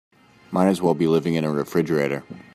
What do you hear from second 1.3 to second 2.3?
in a refrigerator.